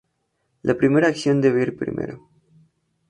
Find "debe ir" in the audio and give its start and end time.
1.41-1.77